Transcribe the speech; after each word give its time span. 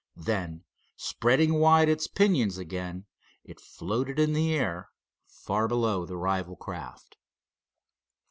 Then 0.17 0.63
spreading 0.95 1.59
wide 1.59 1.87
its 1.87 2.07
pinions 2.07 2.57
again, 2.57 3.05
it 3.43 3.59
floated 3.59 4.17
in 4.17 4.33
the 4.33 4.51
air, 4.55 4.89
far 5.27 5.67
below 5.67 6.07
the 6.07 6.17
rival 6.17 6.55
craft. 6.55 7.17